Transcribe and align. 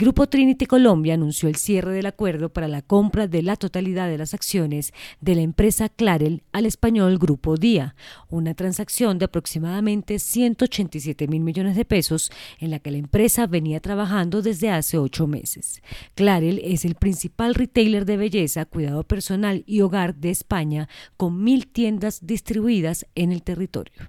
Grupo 0.00 0.26
Trinity 0.28 0.64
Colombia 0.64 1.12
anunció 1.12 1.46
el 1.50 1.56
cierre 1.56 1.92
del 1.92 2.06
acuerdo 2.06 2.48
para 2.48 2.68
la 2.68 2.80
compra 2.80 3.26
de 3.26 3.42
la 3.42 3.56
totalidad 3.56 4.08
de 4.08 4.16
las 4.16 4.32
acciones 4.32 4.94
de 5.20 5.34
la 5.34 5.42
empresa 5.42 5.90
Clarel 5.90 6.42
al 6.52 6.64
español 6.64 7.18
Grupo 7.18 7.58
Día, 7.58 7.94
una 8.30 8.54
transacción 8.54 9.18
de 9.18 9.26
aproximadamente 9.26 10.18
187 10.18 11.28
mil 11.28 11.42
millones 11.42 11.76
de 11.76 11.84
pesos 11.84 12.32
en 12.60 12.70
la 12.70 12.78
que 12.78 12.92
la 12.92 12.96
empresa 12.96 13.46
venía 13.46 13.80
trabajando 13.80 14.40
desde 14.40 14.70
hace 14.70 14.96
ocho 14.96 15.26
meses. 15.26 15.82
Clarel 16.14 16.62
es 16.64 16.86
el 16.86 16.94
principal 16.94 17.54
retailer 17.54 18.06
de 18.06 18.16
belleza, 18.16 18.64
cuidado 18.64 19.02
personal 19.02 19.64
y 19.66 19.82
hogar 19.82 20.14
de 20.14 20.30
España, 20.30 20.88
con 21.18 21.44
mil 21.44 21.66
tiendas 21.66 22.26
distribuidas 22.26 23.04
en 23.14 23.32
el 23.32 23.42
territorio. 23.42 24.08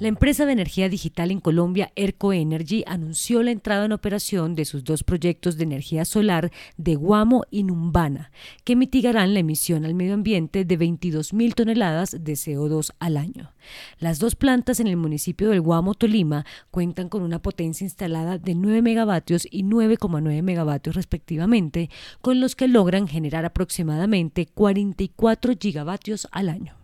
La 0.00 0.06
empresa 0.06 0.46
de 0.46 0.52
energía 0.52 0.88
digital 0.88 1.32
en 1.32 1.40
Colombia, 1.40 1.90
ERCO 1.96 2.32
Energy, 2.32 2.84
anunció 2.86 3.42
la 3.42 3.50
entrada 3.50 3.84
en 3.84 3.90
operación 3.90 4.54
de 4.54 4.64
sus 4.64 4.84
dos 4.84 5.02
proyectos 5.02 5.56
de 5.56 5.64
energía 5.64 6.04
solar 6.04 6.52
de 6.76 6.94
Guamo 6.94 7.42
y 7.50 7.64
Numbana, 7.64 8.30
que 8.62 8.76
mitigarán 8.76 9.34
la 9.34 9.40
emisión 9.40 9.84
al 9.84 9.94
medio 9.94 10.14
ambiente 10.14 10.64
de 10.64 10.78
22.000 10.78 11.52
toneladas 11.52 12.12
de 12.12 12.34
CO2 12.34 12.92
al 13.00 13.16
año. 13.16 13.52
Las 13.98 14.20
dos 14.20 14.36
plantas 14.36 14.78
en 14.78 14.86
el 14.86 14.96
municipio 14.96 15.50
del 15.50 15.62
Guamo, 15.62 15.94
Tolima, 15.94 16.46
cuentan 16.70 17.08
con 17.08 17.22
una 17.22 17.42
potencia 17.42 17.84
instalada 17.84 18.38
de 18.38 18.54
9 18.54 18.82
megavatios 18.82 19.48
y 19.50 19.64
9,9 19.64 20.42
megavatios 20.42 20.94
respectivamente, 20.94 21.90
con 22.20 22.38
los 22.38 22.54
que 22.54 22.68
logran 22.68 23.08
generar 23.08 23.44
aproximadamente 23.44 24.46
44 24.46 25.54
gigavatios 25.58 26.28
al 26.30 26.50
año. 26.50 26.77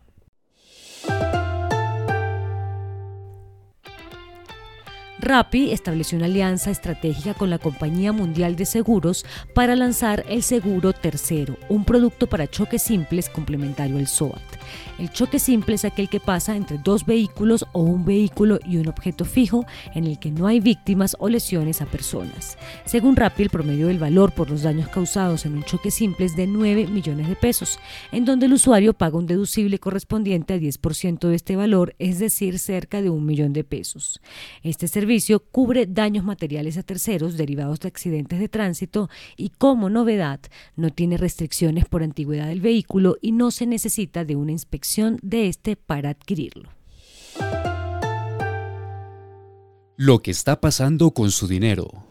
Rappi 5.20 5.70
estableció 5.70 6.18
una 6.18 6.26
alianza 6.26 6.72
estratégica 6.72 7.34
con 7.34 7.48
la 7.48 7.58
Compañía 7.58 8.12
Mundial 8.12 8.56
de 8.56 8.66
Seguros 8.66 9.24
para 9.54 9.76
lanzar 9.76 10.24
el 10.28 10.42
Seguro 10.42 10.92
Tercero, 10.92 11.56
un 11.68 11.84
producto 11.84 12.26
para 12.26 12.48
choques 12.48 12.82
simples 12.82 13.28
complementario 13.28 13.98
al 13.98 14.08
SOAT. 14.08 14.42
El 14.98 15.10
choque 15.12 15.38
simple 15.38 15.76
es 15.76 15.84
aquel 15.84 16.08
que 16.08 16.18
pasa 16.18 16.56
entre 16.56 16.78
dos 16.78 17.06
vehículos 17.06 17.64
o 17.72 17.82
un 17.82 18.04
vehículo 18.04 18.58
y 18.66 18.76
un 18.76 18.88
objeto 18.88 19.24
fijo 19.24 19.64
en 19.94 20.04
el 20.04 20.18
que 20.18 20.32
no 20.32 20.48
hay 20.48 20.58
víctimas 20.58 21.16
o 21.20 21.28
lesiones 21.28 21.80
a 21.80 21.86
personas. 21.86 22.58
Según 22.84 23.14
Rappi, 23.14 23.44
el 23.44 23.50
promedio 23.50 23.86
del 23.86 23.98
valor 23.98 24.32
por 24.32 24.50
los 24.50 24.62
daños 24.62 24.88
causados 24.88 25.46
en 25.46 25.54
un 25.54 25.62
choque 25.62 25.92
simple 25.92 26.26
es 26.26 26.34
de 26.34 26.48
9 26.48 26.88
millones 26.88 27.28
de 27.28 27.36
pesos, 27.36 27.78
en 28.10 28.24
donde 28.24 28.46
el 28.46 28.52
usuario 28.52 28.94
paga 28.94 29.18
un 29.18 29.26
deducible 29.26 29.78
correspondiente 29.78 30.54
al 30.54 30.60
10% 30.60 31.28
de 31.28 31.34
este 31.36 31.54
valor, 31.56 31.94
es 31.98 32.18
decir, 32.18 32.58
cerca 32.58 33.00
de 33.00 33.10
un 33.10 33.24
millón 33.24 33.52
de 33.52 33.62
pesos. 33.62 34.20
Este 34.62 34.88
servicio 34.88 35.13
cubre 35.50 35.86
daños 35.86 36.24
materiales 36.24 36.76
a 36.76 36.82
terceros 36.82 37.36
derivados 37.36 37.80
de 37.80 37.88
accidentes 37.88 38.38
de 38.38 38.48
tránsito 38.48 39.08
y 39.36 39.50
como 39.50 39.90
novedad 39.90 40.40
no 40.76 40.90
tiene 40.90 41.16
restricciones 41.16 41.84
por 41.84 42.02
antigüedad 42.02 42.48
del 42.48 42.60
vehículo 42.60 43.16
y 43.20 43.32
no 43.32 43.50
se 43.50 43.66
necesita 43.66 44.24
de 44.24 44.36
una 44.36 44.52
inspección 44.52 45.18
de 45.22 45.48
este 45.48 45.76
para 45.76 46.10
adquirirlo. 46.10 46.70
Lo 49.96 50.22
que 50.22 50.30
está 50.30 50.61
pasando 50.61 51.12
con 51.12 51.30
su 51.30 51.46
dinero. 51.46 52.05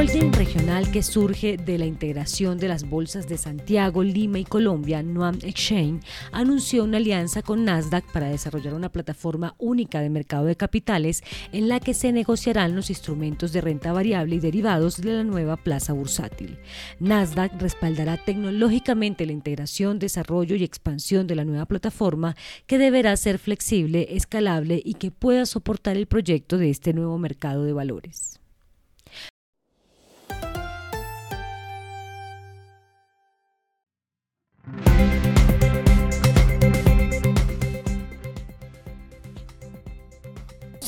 Holding 0.00 0.32
regional 0.32 0.90
que 0.90 1.02
surge 1.02 1.58
de 1.58 1.76
la 1.76 1.84
integración 1.84 2.56
de 2.56 2.68
las 2.68 2.88
bolsas 2.88 3.28
de 3.28 3.36
Santiago, 3.36 4.02
Lima 4.02 4.38
y 4.38 4.44
Colombia, 4.44 5.02
Nuam 5.02 5.38
Exchange, 5.42 6.02
anunció 6.32 6.84
una 6.84 6.96
alianza 6.96 7.42
con 7.42 7.66
Nasdaq 7.66 8.10
para 8.10 8.30
desarrollar 8.30 8.72
una 8.72 8.88
plataforma 8.88 9.54
única 9.58 10.00
de 10.00 10.08
mercado 10.08 10.46
de 10.46 10.56
capitales 10.56 11.22
en 11.52 11.68
la 11.68 11.80
que 11.80 11.92
se 11.92 12.12
negociarán 12.12 12.74
los 12.74 12.88
instrumentos 12.88 13.52
de 13.52 13.60
renta 13.60 13.92
variable 13.92 14.36
y 14.36 14.40
derivados 14.40 15.02
de 15.02 15.12
la 15.12 15.22
nueva 15.22 15.58
plaza 15.58 15.92
bursátil. 15.92 16.56
Nasdaq 16.98 17.60
respaldará 17.60 18.16
tecnológicamente 18.16 19.26
la 19.26 19.32
integración, 19.32 19.98
desarrollo 19.98 20.56
y 20.56 20.64
expansión 20.64 21.26
de 21.26 21.34
la 21.34 21.44
nueva 21.44 21.66
plataforma 21.66 22.36
que 22.66 22.78
deberá 22.78 23.14
ser 23.18 23.38
flexible, 23.38 24.06
escalable 24.16 24.80
y 24.82 24.94
que 24.94 25.10
pueda 25.10 25.44
soportar 25.44 25.98
el 25.98 26.06
proyecto 26.06 26.56
de 26.56 26.70
este 26.70 26.94
nuevo 26.94 27.18
mercado 27.18 27.64
de 27.64 27.74
valores. 27.74 28.39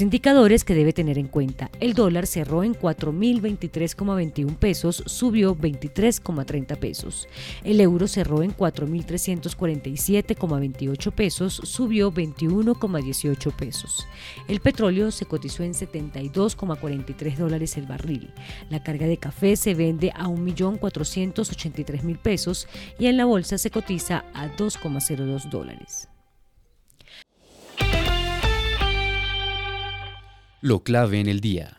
Indicadores 0.00 0.64
que 0.64 0.74
debe 0.74 0.92
tener 0.92 1.16
en 1.18 1.28
cuenta. 1.28 1.70
El 1.80 1.94
dólar 1.94 2.26
cerró 2.26 2.64
en 2.64 2.74
4.023,21 2.74 4.56
pesos, 4.56 5.04
subió 5.06 5.56
23,30 5.56 6.76
pesos. 6.78 7.28
El 7.62 7.80
euro 7.80 8.08
cerró 8.08 8.42
en 8.42 8.56
4.347,28 8.56 11.12
pesos, 11.12 11.60
subió 11.64 12.10
21,18 12.12 13.54
pesos. 13.54 14.08
El 14.48 14.60
petróleo 14.60 15.10
se 15.10 15.26
cotizó 15.26 15.62
en 15.62 15.74
72,43 15.74 17.36
dólares 17.36 17.76
el 17.76 17.84
barril. 17.86 18.32
La 18.70 18.82
carga 18.82 19.06
de 19.06 19.18
café 19.18 19.56
se 19.56 19.74
vende 19.74 20.10
a 20.14 20.28
1.483.000 20.28 22.18
pesos 22.18 22.66
y 22.98 23.06
en 23.06 23.16
la 23.16 23.24
bolsa 23.24 23.56
se 23.58 23.70
cotiza 23.70 24.24
a 24.34 24.48
2,02 24.56 25.50
dólares. 25.50 26.08
Lo 30.62 30.84
clave 30.84 31.18
en 31.18 31.26
el 31.26 31.40
día. 31.40 31.76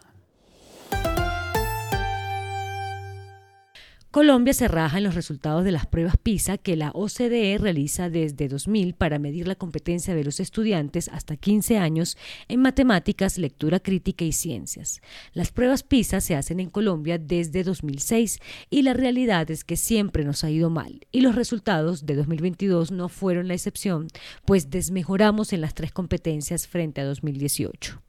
Colombia 4.11 4.53
se 4.53 4.67
raja 4.67 4.99
en 4.99 5.05
los 5.05 5.15
resultados 5.15 5.63
de 5.63 5.71
las 5.71 5.87
pruebas 5.87 6.17
PISA 6.17 6.59
que 6.59 6.75
la 6.75 6.91
OCDE 6.91 7.57
realiza 7.57 8.09
desde 8.09 8.47
2000 8.47 8.93
para 8.93 9.17
medir 9.17 9.47
la 9.47 9.55
competencia 9.55 10.13
de 10.13 10.23
los 10.23 10.39
estudiantes 10.39 11.07
hasta 11.07 11.37
15 11.37 11.77
años 11.77 12.17
en 12.47 12.61
matemáticas, 12.61 13.39
lectura 13.39 13.79
crítica 13.79 14.25
y 14.25 14.33
ciencias. 14.33 15.01
Las 15.33 15.51
pruebas 15.51 15.81
PISA 15.81 16.21
se 16.21 16.35
hacen 16.35 16.59
en 16.59 16.69
Colombia 16.69 17.17
desde 17.17 17.63
2006 17.63 18.39
y 18.69 18.83
la 18.83 18.93
realidad 18.93 19.49
es 19.49 19.63
que 19.63 19.77
siempre 19.77 20.25
nos 20.25 20.43
ha 20.43 20.51
ido 20.51 20.69
mal 20.69 21.07
y 21.11 21.21
los 21.21 21.33
resultados 21.33 22.05
de 22.05 22.15
2022 22.15 22.91
no 22.91 23.09
fueron 23.09 23.47
la 23.47 23.55
excepción, 23.55 24.09
pues 24.45 24.69
desmejoramos 24.69 25.53
en 25.53 25.61
las 25.61 25.73
tres 25.73 25.91
competencias 25.91 26.67
frente 26.67 27.01
a 27.01 27.05
2018. 27.05 27.99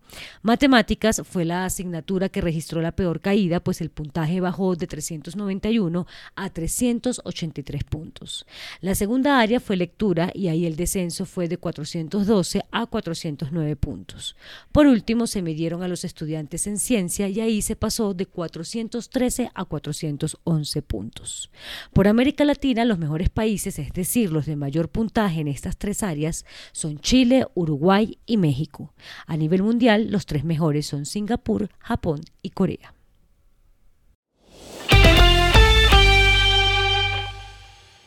Matemáticas 0.42 1.22
fue 1.25 1.44
la 1.44 1.65
asignatura 1.65 2.28
que 2.28 2.41
registró 2.41 2.81
la 2.81 2.92
peor 2.92 3.20
caída, 3.20 3.60
pues 3.60 3.81
el 3.81 3.91
puntaje 3.91 4.41
bajó 4.41 4.76
de 4.76 4.87
391 4.87 6.06
a 6.37 6.50
383 6.50 7.84
puntos. 7.84 8.47
La 8.81 8.94
segunda 8.94 9.41
área 9.41 9.60
fue 9.60 9.76
lectura 9.76 10.31
y 10.34 10.48
ahí 10.48 10.66
el 10.66 10.76
descenso 10.76 11.26
fue 11.26 11.48
de 11.48 11.59
412 11.59 12.62
a 12.70 12.87
409 12.87 13.76
puntos. 13.76 14.37
Por 14.72 14.87
último, 14.87 15.26
se 15.26 15.42
midieron 15.42 15.82
a 15.82 15.88
los 15.88 16.04
estudiantes 16.04 16.66
en 16.66 16.78
ciencia 16.78 17.28
y 17.28 17.41
ahí 17.41 17.62
se 17.62 17.76
pasó 17.76 18.15
de 18.15 18.26
413 18.26 19.50
a 19.54 19.65
411 19.65 20.83
puntos. 20.83 21.51
Por 21.92 22.09
América 22.09 22.45
Latina, 22.45 22.84
los 22.84 22.98
mejores 22.98 23.30
países, 23.30 23.78
es 23.78 23.92
decir, 23.92 24.30
los 24.30 24.47
de 24.47 24.56
mayor 24.56 24.89
puntaje 24.89 25.41
en 25.41 25.48
estas 25.48 25.77
tres 25.77 26.03
áreas, 26.03 26.45
son 26.72 26.98
Chile, 26.98 27.47
Uruguay 27.54 28.18
y 28.27 28.36
México. 28.36 28.92
A 29.27 29.36
nivel 29.36 29.62
los 29.98 30.26
tres 30.26 30.44
mejores 30.44 30.86
son 30.86 31.06
Singapur, 31.06 31.70
Japón 31.78 32.20
y 32.42 32.50
Corea. 32.50 32.94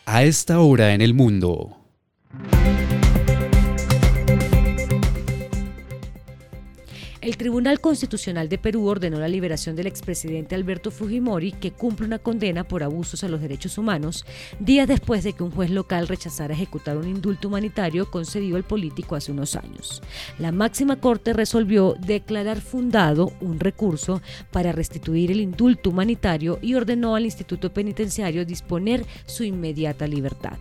A 0.05 0.23
esta 0.23 0.61
hora 0.61 0.93
en 0.93 1.01
el 1.01 1.13
mundo. 1.13 1.77
El 7.27 7.35
Tribunal 7.35 7.81
Constitucional 7.81 8.47
de 8.47 8.57
Perú 8.57 8.88
ordenó 8.88 9.19
la 9.19 9.27
liberación 9.27 9.75
del 9.75 9.88
expresidente 9.88 10.56
Alberto 10.56 10.91
Fujimori, 10.91 11.51
que 11.51 11.71
cumple 11.71 12.06
una 12.06 12.19
condena 12.19 12.63
por 12.63 12.83
abusos 12.83 13.21
a 13.21 13.27
los 13.27 13.41
derechos 13.41 13.77
humanos, 13.77 14.25
días 14.62 14.88
después 14.88 15.25
de 15.25 15.33
que 15.33 15.44
un 15.44 15.51
juez 15.51 15.69
local 15.69 16.07
rechazara 16.07 16.53
ejecutar 16.53 16.95
un 16.95 17.06
indulto 17.06 17.50
humanitario 17.50 18.09
concedido 18.09 18.56
al 18.56 18.63
político 18.63 19.18
hace 19.18 19.33
unos 19.33 19.57
años. 19.57 20.01
La 20.39 20.53
máxima 20.53 21.01
corte 21.01 21.33
resolvió 21.33 21.97
declarar 22.00 22.62
fundado 22.62 23.33
un 23.41 23.59
recurso 23.59 24.21
para 24.50 24.71
restituir 24.71 25.30
el 25.30 25.41
indulto 25.41 25.89
humanitario 25.89 26.59
y 26.62 26.75
ordenó 26.75 27.13
al 27.13 27.25
Instituto 27.25 27.73
Penitenciario 27.73 28.45
disponer 28.45 29.06
su 29.25 29.44
inmediata 29.44 30.07
libertad. 30.07 30.59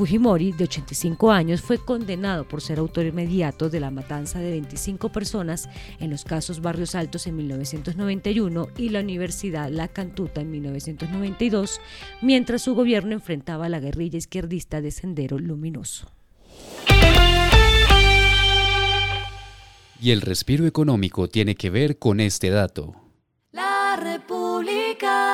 Fujimori, 0.00 0.52
de 0.52 0.64
85 0.64 1.30
años, 1.30 1.60
fue 1.60 1.76
condenado 1.76 2.48
por 2.48 2.62
ser 2.62 2.78
autor 2.78 3.04
inmediato 3.04 3.68
de 3.68 3.80
la 3.80 3.90
matanza 3.90 4.38
de 4.38 4.52
25 4.52 5.12
personas 5.12 5.68
en 5.98 6.08
los 6.08 6.24
casos 6.24 6.62
Barrios 6.62 6.94
Altos 6.94 7.26
en 7.26 7.36
1991 7.36 8.68
y 8.78 8.88
la 8.88 9.00
Universidad 9.00 9.68
La 9.68 9.88
Cantuta 9.88 10.40
en 10.40 10.52
1992, 10.52 11.82
mientras 12.22 12.62
su 12.62 12.74
gobierno 12.74 13.12
enfrentaba 13.12 13.66
a 13.66 13.68
la 13.68 13.78
guerrilla 13.78 14.16
izquierdista 14.16 14.80
de 14.80 14.90
Sendero 14.90 15.38
Luminoso. 15.38 16.10
Y 20.00 20.12
el 20.12 20.22
respiro 20.22 20.64
económico 20.64 21.28
tiene 21.28 21.56
que 21.56 21.68
ver 21.68 21.98
con 21.98 22.20
este 22.20 22.48
dato. 22.48 22.94
La 23.52 24.00
República. 24.02 25.29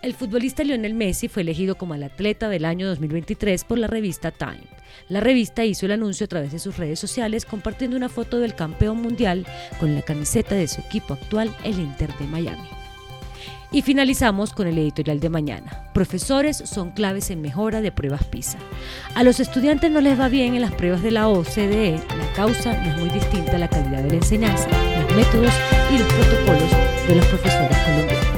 El 0.00 0.14
futbolista 0.14 0.62
Lionel 0.62 0.94
Messi 0.94 1.26
fue 1.26 1.42
elegido 1.42 1.74
como 1.74 1.94
el 1.94 2.04
atleta 2.04 2.48
del 2.48 2.64
año 2.64 2.86
2023 2.86 3.64
por 3.64 3.78
la 3.78 3.88
revista 3.88 4.30
Time. 4.30 4.62
La 5.08 5.18
revista 5.18 5.64
hizo 5.64 5.86
el 5.86 5.92
anuncio 5.92 6.24
a 6.24 6.28
través 6.28 6.52
de 6.52 6.60
sus 6.60 6.76
redes 6.76 7.00
sociales 7.00 7.44
compartiendo 7.44 7.96
una 7.96 8.08
foto 8.08 8.38
del 8.38 8.54
campeón 8.54 9.02
mundial 9.02 9.44
con 9.80 9.96
la 9.96 10.02
camiseta 10.02 10.54
de 10.54 10.68
su 10.68 10.80
equipo 10.82 11.14
actual, 11.14 11.52
el 11.64 11.80
Inter 11.80 12.16
de 12.16 12.26
Miami. 12.28 12.68
Y 13.72 13.82
finalizamos 13.82 14.52
con 14.52 14.68
el 14.68 14.78
editorial 14.78 15.18
de 15.18 15.30
mañana. 15.30 15.90
Profesores 15.92 16.56
son 16.58 16.92
claves 16.92 17.30
en 17.30 17.42
mejora 17.42 17.80
de 17.80 17.90
pruebas 17.90 18.24
PISA. 18.24 18.58
A 19.16 19.24
los 19.24 19.40
estudiantes 19.40 19.90
no 19.90 20.00
les 20.00 20.18
va 20.18 20.28
bien 20.28 20.54
en 20.54 20.62
las 20.62 20.72
pruebas 20.72 21.02
de 21.02 21.10
la 21.10 21.28
OCDE. 21.28 22.00
La 22.16 22.32
causa 22.34 22.72
no 22.82 22.90
es 22.92 22.98
muy 22.98 23.10
distinta 23.10 23.56
a 23.56 23.58
la 23.58 23.68
calidad 23.68 24.04
de 24.04 24.10
la 24.10 24.16
enseñanza, 24.16 24.68
los 24.68 25.16
métodos 25.16 25.52
y 25.92 25.98
los 25.98 26.12
protocolos 26.12 26.70
de 27.08 27.14
los 27.16 27.26
profesores 27.26 27.78
colombianos. 27.78 28.37